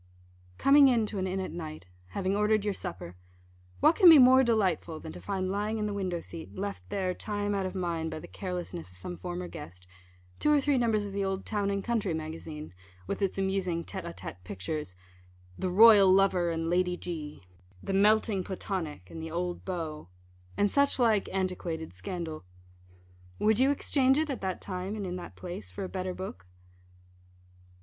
Coming 0.57 0.87
in 0.87 1.05
to 1.05 1.19
an 1.19 1.27
inn 1.27 1.39
at 1.39 1.51
night 1.51 1.85
having 2.07 2.35
ordered 2.35 2.65
your 2.65 2.73
supper 2.73 3.15
what 3.81 3.95
can 3.95 4.09
be 4.09 4.17
more 4.17 4.43
delightful 4.43 4.99
than 4.99 5.11
to 5.11 5.21
find 5.21 5.51
lying 5.51 5.77
in 5.77 5.85
the 5.85 5.93
window 5.93 6.21
seat, 6.21 6.55
left 6.55 6.89
there 6.89 7.13
time 7.13 7.53
out 7.53 7.67
of 7.67 7.75
mind 7.75 8.09
by 8.09 8.17
the 8.19 8.27
carelessness 8.27 8.89
of 8.89 8.97
some 8.97 9.15
former 9.15 9.47
guest 9.47 9.85
two 10.39 10.51
or 10.51 10.59
three 10.59 10.79
numbers 10.79 11.05
of 11.05 11.13
the 11.13 11.23
old 11.23 11.45
Town 11.45 11.69
and 11.69 11.83
Country 11.83 12.15
Magazine, 12.15 12.73
with 13.05 13.21
its 13.21 13.37
amusing 13.37 13.85
tête 13.85 14.03
à 14.05 14.15
tête 14.15 14.37
pictures 14.43 14.95
"The 15.59 15.69
Royal 15.69 16.11
Lover 16.11 16.49
and 16.49 16.67
Lady 16.67 16.97
G;" 16.97 17.43
"The 17.83 17.93
Melting 17.93 18.43
Platonic 18.43 19.11
and 19.11 19.21
the 19.21 19.29
old 19.29 19.63
Beau," 19.65 20.09
and 20.57 20.71
such 20.71 20.97
like 20.97 21.29
antiquated 21.31 21.93
scandal? 21.93 22.43
Would 23.37 23.59
you 23.59 23.69
exchange 23.69 24.17
it 24.17 24.31
at 24.31 24.41
that 24.41 24.61
time, 24.61 24.95
and 24.95 25.05
in 25.05 25.15
that 25.17 25.35
place 25.35 25.69
for 25.69 25.83
a 25.83 25.87
better 25.87 26.15
book? 26.15 26.47